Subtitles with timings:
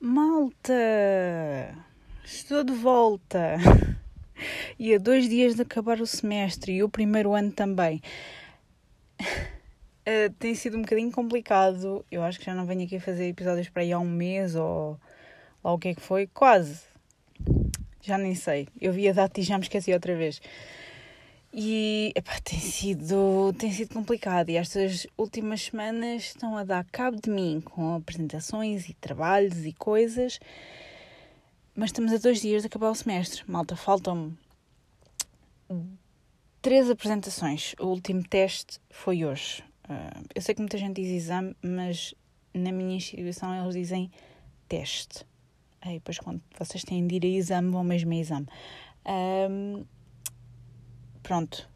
[0.00, 0.72] Malta!
[2.24, 3.56] Estou de volta!
[4.78, 8.00] E a dois dias de acabar o semestre e o primeiro ano também.
[9.20, 12.06] Uh, tem sido um bocadinho complicado.
[12.12, 14.96] Eu acho que já não venho aqui fazer episódios para aí há um mês ou
[15.64, 16.28] lá o que é que foi.
[16.28, 16.82] Quase.
[18.00, 18.68] Já nem sei.
[18.80, 20.40] Eu vi a data e já me esqueci outra vez.
[21.52, 24.50] E epá, tem, sido, tem sido complicado.
[24.50, 29.72] E estas últimas semanas estão a dar cabo de mim com apresentações e trabalhos e
[29.72, 30.38] coisas.
[31.74, 33.42] Mas estamos a dois dias de acabar o semestre.
[33.46, 34.36] Malta, faltam-me
[36.60, 37.74] três apresentações.
[37.78, 39.62] O último teste foi hoje.
[39.84, 42.14] Uh, eu sei que muita gente diz exame, mas
[42.52, 44.10] na minha instituição eles dizem
[44.68, 45.24] teste.
[45.80, 48.46] Aí depois quando vocês têm de ir a exame, vão mesmo a exame.
[49.50, 49.84] Um,
[51.28, 51.68] pronto,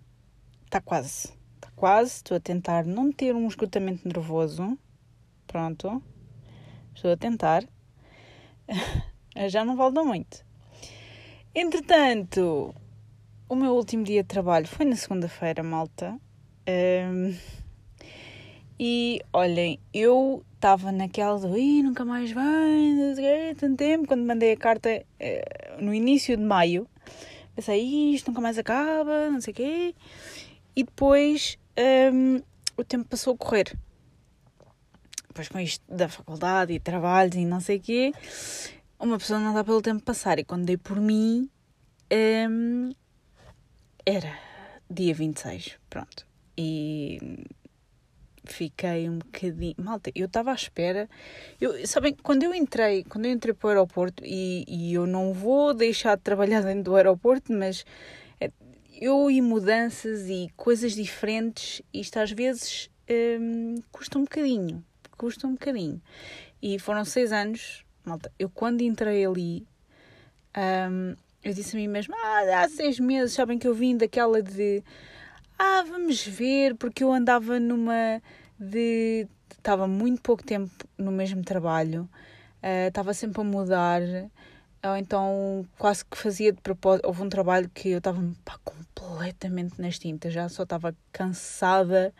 [0.64, 1.28] está quase.
[1.56, 2.12] Está quase.
[2.12, 4.78] Estou a tentar não ter um esgotamento nervoso.
[5.46, 6.02] Pronto.
[6.94, 7.62] Estou a tentar.
[9.50, 10.42] Já não falta muito.
[11.54, 12.74] Entretanto,
[13.46, 16.18] o meu último dia de trabalho foi na segunda-feira, malta.
[16.66, 17.36] Um,
[18.80, 24.56] e olhem, eu estava naquela do Ih, nunca mais vem, tanto tempo, quando mandei a
[24.56, 26.88] carta eh, no início de maio.
[27.54, 29.94] Pensei, isto nunca mais acaba, não sei o quê.
[30.74, 31.58] E depois
[32.12, 32.40] um,
[32.76, 33.76] o tempo passou a correr.
[35.28, 38.12] Depois com isto da faculdade e trabalhos e não sei o quê,
[38.98, 40.38] uma pessoa não dá pelo tempo passar.
[40.38, 41.48] E quando dei por mim,
[42.50, 42.90] um,
[44.04, 44.38] era
[44.90, 46.26] dia 26, pronto.
[46.56, 47.18] E
[48.44, 49.74] fiquei um bocadinho.
[49.78, 51.08] Malta, eu estava à espera.
[51.60, 55.32] Eu, sabem, quando eu entrei, quando eu entrei para o aeroporto, e, e eu não
[55.32, 57.84] vou deixar de trabalhar dentro do aeroporto, mas
[58.40, 58.50] é,
[59.00, 62.90] eu e mudanças e coisas diferentes, isto às vezes
[63.40, 64.84] hum, custa um bocadinho.
[65.16, 66.00] Custa um bocadinho.
[66.60, 68.32] E foram seis anos, malta.
[68.38, 69.66] Eu quando entrei ali.
[70.56, 71.14] Hum,
[71.44, 74.82] eu disse a mim mesma, ah, há seis meses, sabem que eu vim daquela de
[75.64, 78.20] ah, vamos ver, porque eu andava numa
[78.58, 79.28] de.
[79.50, 82.08] Estava muito pouco tempo no mesmo trabalho,
[82.62, 84.02] uh, estava sempre a mudar,
[84.84, 87.06] ou então quase que fazia de propósito.
[87.06, 88.20] Houve um trabalho que eu estava
[88.64, 92.12] completamente nas tintas, já só estava cansada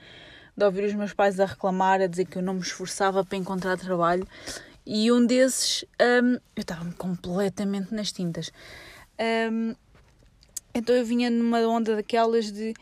[0.57, 3.37] de ouvir os meus pais a reclamar, a dizer que eu não me esforçava para
[3.37, 4.25] encontrar trabalho.
[4.87, 8.53] E um desses, um, eu estava completamente nas tintas.
[9.51, 9.75] Um,
[10.75, 12.73] então eu vinha numa onda daquelas de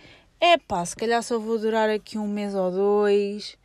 [0.40, 3.58] é pá, se calhar só vou durar aqui um mês ou dois.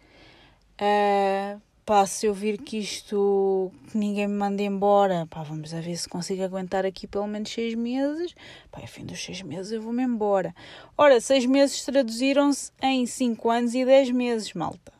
[0.82, 5.80] Uh, pá, se eu vir que isto, que ninguém me manda embora, pá, vamos a
[5.80, 8.36] ver se consigo aguentar aqui pelo menos seis meses.
[8.72, 10.54] Pá, ao fim dos seis meses eu vou-me embora.
[10.98, 14.94] Ora, seis meses traduziram-se em cinco anos e dez meses, malta.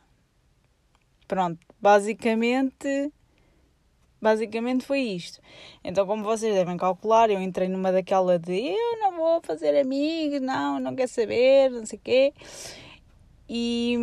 [1.28, 3.12] Pronto, basicamente
[4.20, 5.40] Basicamente foi isto.
[5.84, 10.78] Então, como vocês devem calcular, eu entrei numa daquela de eu vou fazer amigos, não,
[10.78, 12.34] não quer saber, não sei o quê.
[13.48, 13.96] E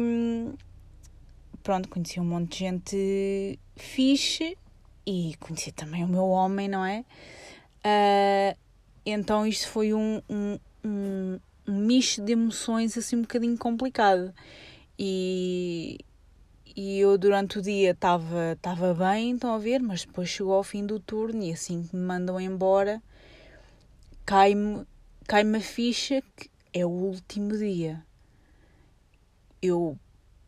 [1.62, 4.58] pronto, conheci um monte de gente fixe
[5.06, 7.06] e conheci também o meu homem, não é?
[7.86, 8.58] Uh,
[9.06, 14.34] então isto foi um, um, um, um misto de emoções assim um bocadinho complicado.
[15.00, 16.00] E,
[16.76, 20.64] e eu durante o dia estava estava bem, estão a ver, mas depois chegou ao
[20.64, 23.02] fim do turno e assim que me mandam embora,
[24.26, 24.86] cai-me
[25.28, 28.04] cai a ficha que é o último dia.
[29.62, 29.98] Eu,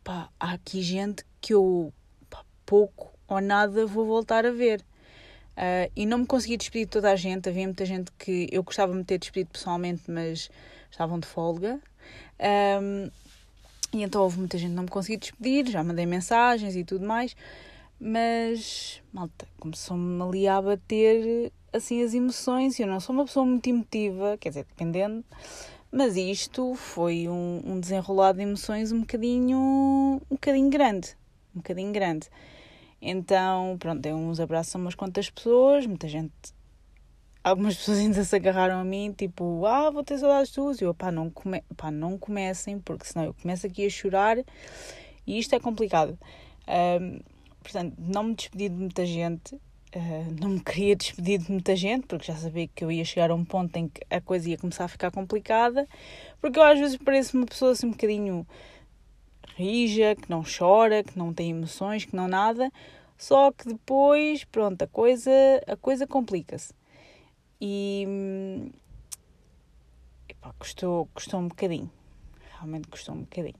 [0.04, 1.92] pá, há aqui gente que eu
[2.28, 4.80] pá, pouco ou nada vou voltar a ver.
[5.56, 7.48] Uh, e não me consegui despedir de toda a gente.
[7.48, 10.50] Havia muita gente que eu gostava de me ter despedido pessoalmente, mas
[10.90, 11.80] estavam de folga.
[12.82, 13.10] Um,
[13.92, 17.06] e então houve muita gente que não me conseguiu despedir, já mandei mensagens e tudo
[17.06, 17.34] mais,
[17.98, 22.78] mas, malta, começou-me ali a bater assim as emoções.
[22.78, 25.24] Eu não sou uma pessoa muito emotiva, quer dizer, dependendo,
[25.90, 31.16] mas isto foi um, um desenrolar de emoções um bocadinho, um bocadinho grande,
[31.54, 32.28] um bocadinho grande.
[33.00, 36.32] Então, pronto, dei uns abraços a umas quantas pessoas, muita gente
[37.46, 40.80] algumas pessoas ainda se agarraram a mim, tipo, ah, vou ter saudades tuas.
[40.80, 41.62] E eu, pá, não, come...
[41.76, 44.36] pá, não comecem, porque senão eu começo aqui a chorar
[45.26, 46.18] e isto é complicado.
[46.68, 47.20] Um,
[47.62, 49.60] portanto, não me despedi de muita gente,
[49.96, 53.30] uh, não me queria despedir de muita gente, porque já sabia que eu ia chegar
[53.30, 55.88] a um ponto em que a coisa ia começar a ficar complicada,
[56.40, 58.46] porque eu às vezes pareço uma pessoa assim um bocadinho
[59.56, 62.70] rija, que não chora, que não tem emoções, que não nada.
[63.16, 65.30] Só que depois, pronto, a coisa,
[65.66, 66.74] a coisa complica-se
[67.58, 68.06] e
[70.28, 71.90] epá, custou, custou um bocadinho,
[72.52, 73.58] realmente custou um bocadinho.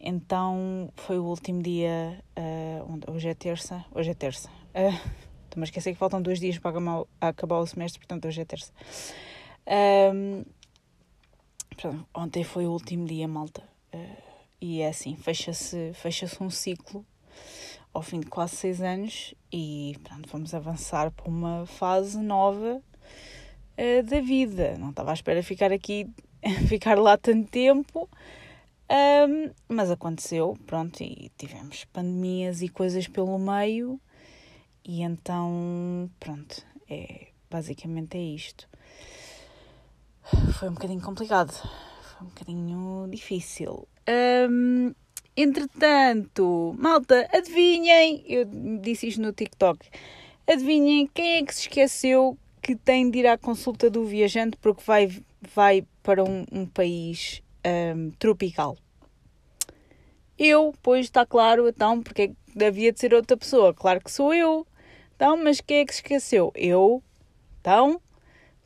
[0.00, 4.48] Então foi o último dia, uh, onde, hoje é terça, hoje é terça.
[4.74, 6.72] Uh, A esquecer que faltam dois dias para
[7.20, 8.72] acabar, o semestre, portanto hoje é terça.
[9.66, 10.44] Um,
[12.14, 13.62] ontem foi o último dia, malta.
[13.92, 14.30] Uh,
[14.60, 17.04] e é assim, fecha-se fecha um ciclo
[17.92, 22.80] ao fim de quase seis anos e pronto, vamos avançar para uma fase nova
[23.78, 24.76] uh, da vida.
[24.78, 26.08] Não estava à espera de ficar aqui,
[26.68, 28.08] ficar lá tanto tempo,
[28.90, 34.00] um, mas aconteceu, pronto, e tivemos pandemias e coisas pelo meio,
[34.90, 38.68] e então, pronto, é, basicamente é isto.
[40.58, 43.86] Foi um bocadinho complicado, foi um bocadinho difícil.
[44.50, 44.92] Um,
[45.36, 48.44] entretanto, malta, adivinhem, eu
[48.82, 49.88] disse isto no TikTok,
[50.44, 54.82] adivinhem quem é que se esqueceu que tem de ir à consulta do viajante porque
[54.84, 55.08] vai,
[55.54, 58.76] vai para um, um país um, tropical.
[60.36, 63.72] Eu, pois está claro, então, porque havia de ser outra pessoa?
[63.72, 64.66] Claro que sou eu.
[65.20, 66.50] Então, mas quem é que esqueceu?
[66.54, 67.02] Eu.
[67.60, 68.00] Então,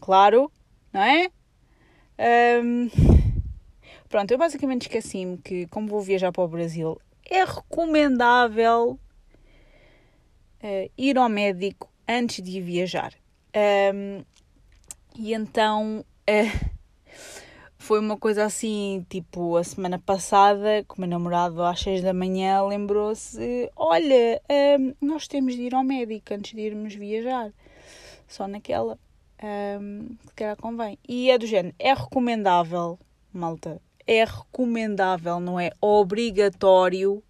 [0.01, 0.49] claro,
[0.93, 1.29] não é?
[2.63, 2.89] Um,
[4.09, 6.97] pronto, eu basicamente esqueci-me que, como vou viajar para o Brasil,
[7.29, 9.01] é recomendável
[10.63, 13.13] uh, ir ao médico antes de viajar.
[13.93, 14.25] Um,
[15.19, 16.05] e então.
[16.21, 16.74] Uh,
[17.85, 22.15] foi uma coisa assim, tipo, a semana passada, com o meu namorado às 6 da
[22.15, 24.41] manhã lembrou-se: olha,
[24.81, 27.53] um, nós temos de ir ao médico antes de irmos viajar.
[28.27, 28.99] Só naquela.
[29.43, 30.99] Um, se calhar convém.
[31.07, 32.99] E é do género: é recomendável,
[33.31, 33.79] malta.
[34.07, 37.23] É recomendável, não é obrigatório.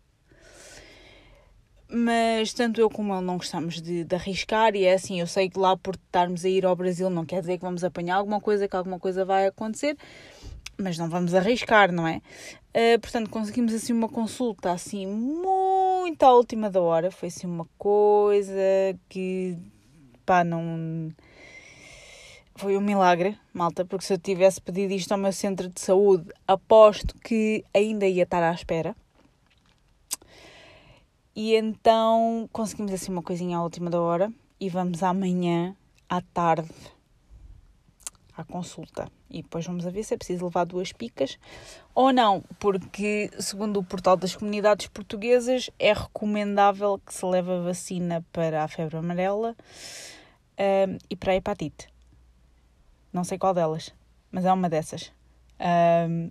[1.88, 5.50] Mas tanto eu como ele não gostamos de, de arriscar, e é assim: eu sei
[5.50, 8.40] que lá por estarmos a ir ao Brasil não quer dizer que vamos apanhar alguma
[8.40, 9.96] coisa, que alguma coisa vai acontecer
[10.76, 12.20] mas não vamos arriscar, não é?
[12.74, 17.10] Uh, portanto, conseguimos assim uma consulta assim muito à última da hora.
[17.10, 18.60] Foi assim uma coisa
[19.08, 19.56] que
[20.24, 21.12] pá, não.
[22.56, 26.30] Foi um milagre, malta, porque se eu tivesse pedido isto ao meu centro de saúde,
[26.46, 28.94] aposto que ainda ia estar à espera.
[31.34, 35.74] E então conseguimos assim uma coisinha à última da hora e vamos amanhã
[36.08, 36.70] à tarde
[38.36, 39.10] à consulta.
[39.34, 41.40] E depois vamos a ver se é preciso levar duas picas
[41.92, 47.58] ou não, porque, segundo o portal das comunidades portuguesas, é recomendável que se leve a
[47.58, 49.56] vacina para a febre amarela
[50.56, 51.88] um, e para a hepatite.
[53.12, 53.92] Não sei qual delas,
[54.30, 55.12] mas é uma dessas.
[56.08, 56.30] Um,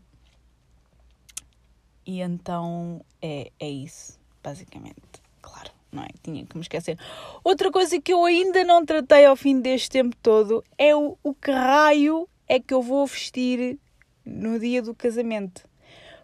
[2.05, 5.21] e então é, é isso, basicamente.
[5.41, 6.07] Claro não é?
[6.23, 6.97] Tinha que me esquecer.
[7.43, 11.35] Outra coisa que eu ainda não tratei ao fim deste tempo todo é o, o
[11.35, 13.79] que raio é que eu vou vestir
[14.25, 15.67] no dia do casamento.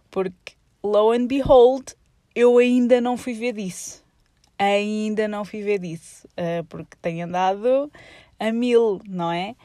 [0.10, 1.94] Porque, lo and behold,
[2.36, 4.04] eu ainda não fui ver disso.
[4.57, 6.27] Ainda não fui ver disso.
[6.30, 7.92] Uh, porque tenho andado
[8.39, 9.56] a mil, não é?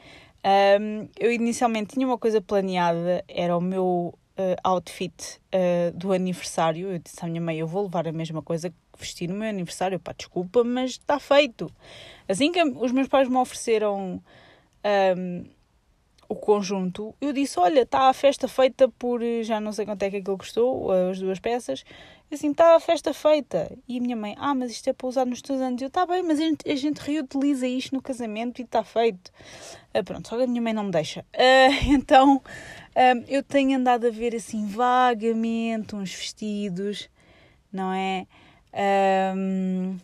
[1.17, 6.91] Eu inicialmente tinha uma coisa planeada, era o meu uh, outfit uh, do aniversário.
[6.91, 9.49] Eu disse à minha mãe: Eu vou levar a mesma coisa que vesti no meu
[9.49, 9.99] aniversário.
[9.99, 11.71] Pá, desculpa, mas está feito.
[12.27, 14.21] Assim que os meus pais me ofereceram
[15.17, 15.45] um,
[16.27, 20.09] o conjunto, eu disse: Olha, está a festa feita por já não sei quanto é
[20.09, 21.83] que aquilo custou, as duas peças.
[22.29, 23.71] Eu assim, está a festa feita.
[23.87, 25.81] E a minha mãe: Ah, mas isto é para usar nos teus anos.
[25.81, 29.31] Eu, está bem, mas a gente, a gente reutiliza isto no casamento e está feito.
[29.93, 31.21] Uh, pronto, só que a minha mãe não me deixa.
[31.33, 32.41] Uh, então
[32.95, 37.09] um, eu tenho andado a ver assim vagamente uns vestidos,
[37.71, 38.25] não é?
[39.35, 39.97] Um,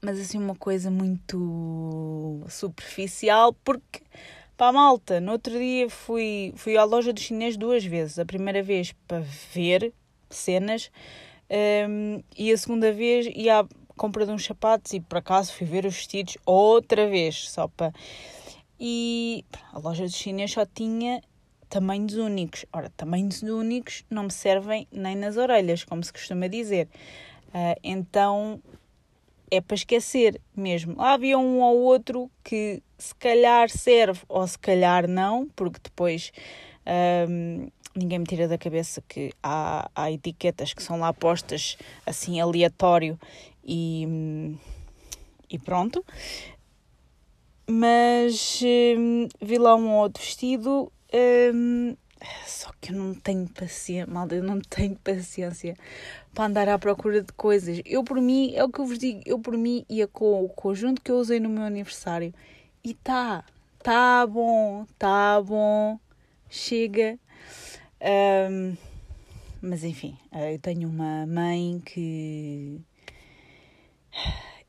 [0.00, 4.02] mas assim uma coisa muito superficial, porque
[4.62, 8.16] pá, malta, no outro dia fui, fui à loja do chinês duas vezes.
[8.16, 9.18] A primeira vez para
[9.52, 9.92] ver
[10.30, 10.88] cenas
[11.90, 13.66] um, e a segunda vez ia à
[13.96, 17.92] compra de uns sapatos e por acaso fui ver os vestidos outra vez, só para.
[18.78, 21.20] E a loja do chinês só tinha
[21.68, 22.64] tamanhos únicos.
[22.72, 26.86] Ora, tamanhos únicos não me servem nem nas orelhas, como se costuma dizer.
[27.48, 28.62] Uh, então
[29.50, 30.94] é para esquecer mesmo.
[30.96, 36.32] Lá havia um ou outro que se calhar serve ou se calhar não, porque depois
[37.28, 42.40] um, ninguém me tira da cabeça que há, há etiquetas que são lá postas assim
[42.40, 43.18] aleatório
[43.64, 44.56] e,
[45.50, 46.04] e pronto.
[47.68, 48.62] Mas
[48.96, 50.92] um, vi lá um outro vestido
[51.54, 51.96] um,
[52.46, 55.76] só que eu não tenho paciência, malda, eu não tenho paciência
[56.32, 57.80] para andar à procura de coisas.
[57.84, 60.48] Eu, por mim, é o que eu vos digo, eu, por mim, ia com o
[60.48, 62.32] conjunto que eu usei no meu aniversário
[62.84, 63.44] e tá,
[63.80, 66.00] tá bom, tá bom,
[66.50, 67.16] chega.
[68.00, 68.76] Um,
[69.60, 72.80] mas enfim, eu tenho uma mãe que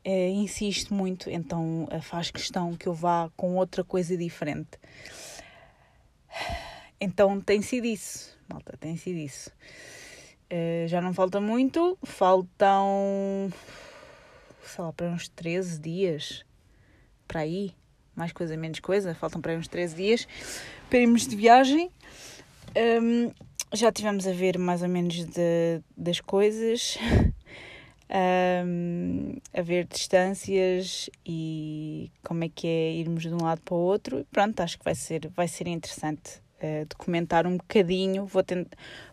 [0.06, 4.78] uh, insiste muito, então uh, faz questão que eu vá com outra coisa diferente.
[7.00, 9.50] Então tem sido isso, malta, tem sido isso.
[10.52, 13.52] Uh, já não falta muito, faltam,
[14.64, 16.46] sei lá, para uns 13 dias,
[17.26, 17.74] para aí,
[18.16, 20.28] mais coisa, menos coisa, faltam para aí uns 13 dias
[20.88, 21.90] para irmos de viagem.
[22.76, 23.30] Um,
[23.72, 26.96] já tivemos a ver mais ou menos de, das coisas,
[28.64, 33.78] um, a ver distâncias e como é que é irmos de um lado para o
[33.78, 34.20] outro.
[34.20, 38.26] E pronto, acho que vai ser, vai ser interessante uh, documentar um bocadinho.
[38.26, 38.66] Vou ter,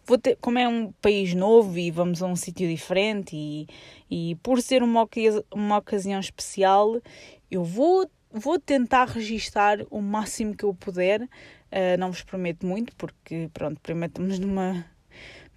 [0.05, 3.67] vou ter, como é um país novo e vamos a um sítio diferente e,
[4.09, 5.07] e por ser uma,
[5.51, 7.01] uma ocasião especial,
[7.49, 11.27] eu vou, vou tentar registar o máximo que eu puder
[11.71, 14.85] Uh, não vos prometo muito, porque, pronto, primeiro estamos numa,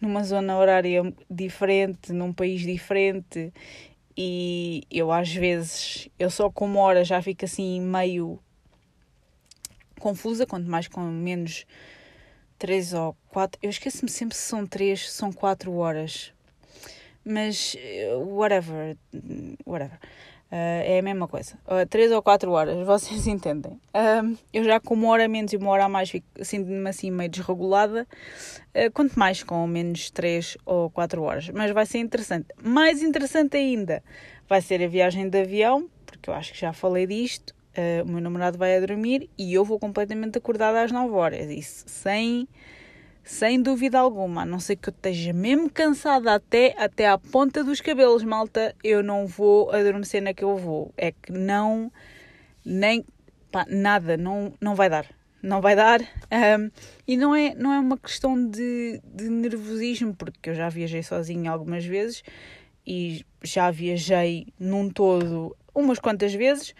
[0.00, 3.52] numa zona horária diferente, num país diferente,
[4.16, 8.38] e eu às vezes, eu só com uma hora já fico assim meio
[9.98, 11.66] confusa, quanto mais com menos
[12.60, 13.58] três ou quatro.
[13.60, 16.32] Eu esqueço-me sempre se são três, se são quatro horas.
[17.24, 18.96] Mas, eh, whatever,
[19.66, 19.98] whatever.
[20.52, 21.58] Uh, é a mesma coisa.
[21.66, 23.72] Uh, três ou quatro horas, vocês entendem.
[23.72, 27.28] Uh, eu já com uma hora menos e uma hora a mais sinto-me assim meio
[27.28, 28.06] desregulada.
[28.92, 31.48] Quanto mais com menos três ou quatro horas.
[31.50, 32.48] Mas vai ser interessante.
[32.62, 34.02] Mais interessante ainda
[34.48, 37.54] vai ser a viagem de avião, porque eu acho que já falei disto.
[38.04, 41.48] o meu namorado vai a dormir e eu vou completamente acordada às nove horas.
[41.48, 42.48] Isso sem
[43.24, 47.64] sem dúvida alguma, a não ser que eu esteja mesmo cansada até, até à ponta
[47.64, 50.92] dos cabelos, malta, eu não vou adormecer na que eu vou.
[50.94, 51.90] É que não,
[52.62, 53.02] nem,
[53.50, 55.06] pá, nada, não, não vai dar.
[55.42, 56.00] Não vai dar.
[56.02, 56.70] Um,
[57.08, 61.50] e não é, não é uma questão de, de nervosismo, porque eu já viajei sozinha
[61.50, 62.22] algumas vezes
[62.86, 66.74] e já viajei num todo umas quantas vezes.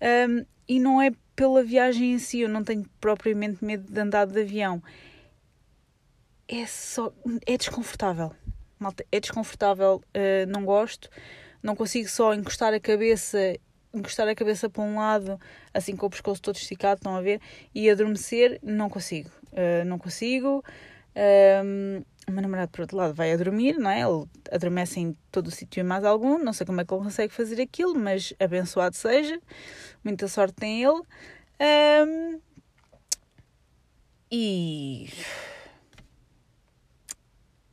[0.00, 4.26] Um, e não é pela viagem em si, eu não tenho propriamente medo de andar
[4.26, 4.82] de avião
[6.48, 7.12] é só.
[7.46, 8.32] é desconfortável.
[8.78, 11.08] Malta, é desconfortável, uh, não gosto,
[11.62, 13.38] não consigo só encostar a cabeça,
[13.94, 15.38] encostar a cabeça para um lado,
[15.72, 17.40] assim com o pescoço todo esticado, estão a ver,
[17.72, 19.30] e adormecer, não consigo.
[19.52, 20.64] Uh, não consigo.
[21.64, 24.00] Um, o meu namorado, por outro lado, vai a dormir, não é?
[24.00, 26.38] Ele adormece em todo o sítio e mais algum.
[26.38, 29.40] Não sei como é que ele consegue fazer aquilo, mas abençoado seja.
[30.04, 31.02] Muita sorte tem ele.
[31.60, 32.40] Um,
[34.30, 35.08] e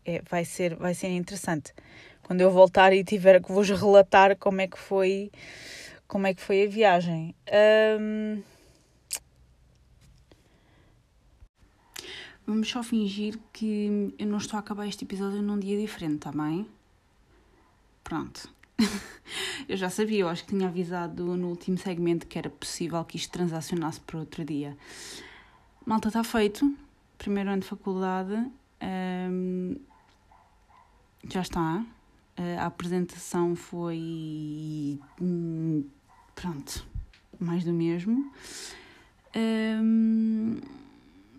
[0.06, 1.74] é, vai, ser, vai ser interessante.
[2.24, 5.32] Quando eu voltar e tiver que vos relatar como é que foi,
[6.08, 7.36] como é que foi a viagem.
[8.00, 8.41] Um...
[12.46, 16.32] Vamos só fingir que eu não estou a acabar este episódio num dia diferente, tá
[16.32, 16.68] bem?
[18.03, 18.50] Pronto.
[19.70, 23.18] eu já sabia, eu acho que tinha avisado no último segmento que era possível que
[23.18, 24.75] isto transacionasse para outro dia.
[25.86, 26.75] Malta, está feito.
[27.18, 28.50] Primeiro ano de faculdade.
[28.82, 29.76] Um,
[31.30, 31.86] já está.
[32.38, 35.00] Eh, a apresentação foi.
[36.36, 36.88] Pronto,
[37.40, 38.32] mais do mesmo.
[39.36, 40.58] Um,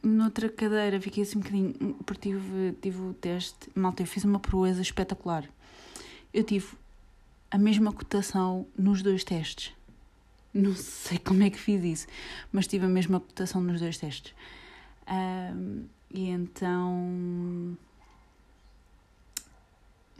[0.02, 1.94] noutra cadeira fiquei assim um bocadinho.
[2.04, 3.70] Porque tive, tive o teste.
[3.74, 5.48] Malta, eu fiz uma proeza espetacular.
[6.34, 6.68] Eu tive
[7.50, 9.72] a mesma cotação nos dois testes.
[10.52, 12.06] Não sei como é que fiz isso,
[12.52, 14.34] mas tive a mesma cotação nos dois testes.
[15.08, 17.76] Um, e então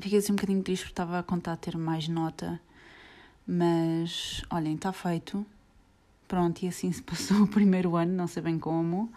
[0.01, 2.59] Fiquei assim um bocadinho triste porque estava a contar ter mais nota,
[3.47, 5.45] mas olhem, está feito.
[6.27, 9.13] Pronto, e assim se passou o primeiro ano, não sei bem como.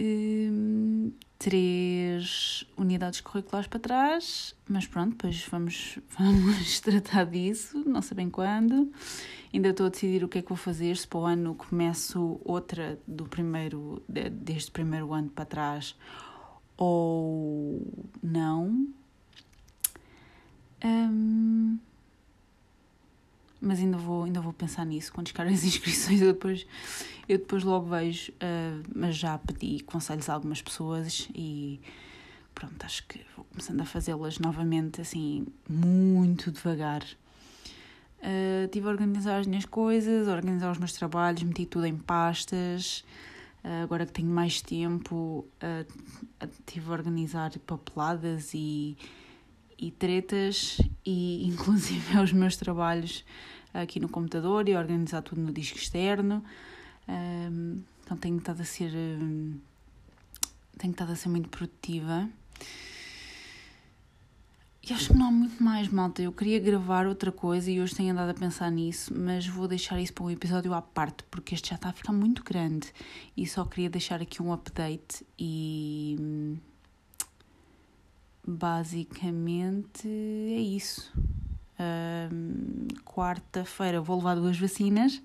[0.00, 8.16] Hum, três unidades curriculares para trás, mas pronto, depois vamos, vamos tratar disso, não sei
[8.16, 8.90] bem quando.
[9.56, 12.38] Ainda estou a decidir o que é que vou fazer, se para o ano começo
[12.44, 15.96] outra do primeiro, deste primeiro ano para trás
[16.76, 17.80] ou
[18.22, 18.86] não.
[20.84, 21.78] Um,
[23.58, 26.20] mas ainda vou, ainda vou pensar nisso quando chegarem as inscrições.
[26.20, 26.66] Eu depois,
[27.26, 28.32] eu depois logo vejo.
[28.32, 31.80] Uh, mas já pedi conselhos a algumas pessoas e
[32.54, 37.02] pronto, acho que vou começando a fazê-las novamente, assim, muito devagar.
[38.22, 41.96] Uh, estive a organizar as minhas coisas, a organizar os meus trabalhos, meti tudo em
[41.96, 43.04] pastas.
[43.64, 48.96] Uh, agora que tenho mais tempo, uh, estive a organizar papeladas e
[49.78, 53.24] e tretas e inclusive aos meus trabalhos
[53.72, 56.42] aqui no computador e organizar tudo no disco externo.
[57.08, 59.58] Um, então tenho estado a ser um,
[60.78, 62.28] tenho estado a ser muito produtiva.
[64.88, 66.22] E acho que não há muito mais, malta.
[66.22, 70.00] Eu queria gravar outra coisa e hoje tenho andado a pensar nisso, mas vou deixar
[70.00, 72.92] isso para um episódio à parte, porque este já está a ficar muito grande.
[73.36, 76.56] E só queria deixar aqui um update e.
[78.46, 81.12] Basicamente é isso.
[81.80, 85.20] Um, Quarta-feira vou levar duas vacinas.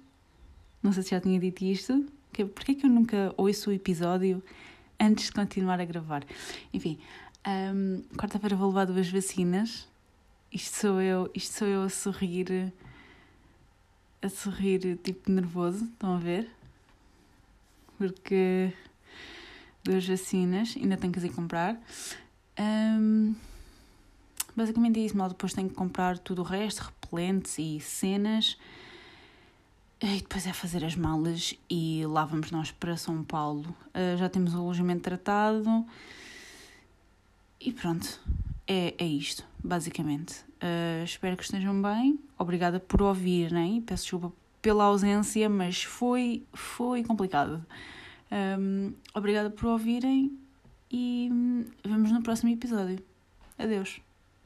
[0.81, 2.03] Não sei se já tinha dito isto.
[2.55, 4.41] Porquê que eu nunca ouço o episódio
[4.99, 6.25] antes de continuar a gravar?
[6.73, 6.97] Enfim,
[7.48, 9.88] um, Quarta-feira vou levar duas vacinas.
[10.51, 12.74] Isto sou eu, isto sou eu a sorrir,
[14.21, 16.50] a sorrir tipo nervoso, estão a ver?
[17.98, 18.74] Porque
[19.83, 21.79] duas vacinas, ainda tenho que ir comprar.
[22.60, 23.33] Um,
[24.55, 28.57] basicamente é isso, mal depois tenho que comprar tudo o resto, repelentes e cenas.
[30.01, 33.75] E depois é fazer as malas e lá vamos nós para São Paulo.
[33.89, 35.86] Uh, já temos o alojamento tratado.
[37.63, 38.19] E pronto,
[38.67, 40.43] é, é isto, basicamente.
[40.61, 42.19] Uh, espero que estejam bem.
[42.37, 43.75] Obrigada por ouvirem.
[43.75, 43.83] Né?
[43.85, 47.63] Peço desculpa pela ausência, mas foi, foi complicado.
[48.31, 50.37] Um, obrigada por ouvirem
[50.89, 51.29] e
[51.85, 52.99] vemos no próximo episódio.
[53.59, 54.01] Adeus.